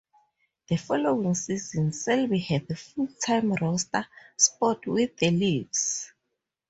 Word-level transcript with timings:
The 0.67 0.77
following 0.77 1.35
season, 1.35 1.93
Selby 1.93 2.39
had 2.39 2.65
a 2.71 2.75
full-time 2.75 3.51
roster 3.53 4.07
spot 4.35 4.87
with 4.87 5.15
the 5.17 5.29
Leafs. 5.29 6.11